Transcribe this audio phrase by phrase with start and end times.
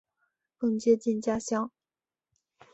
[0.57, 1.69] 更接近家乡